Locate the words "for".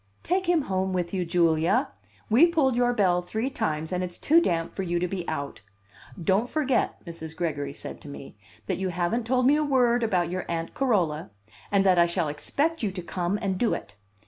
4.73-4.81